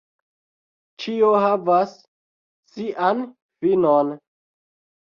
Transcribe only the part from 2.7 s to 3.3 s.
sian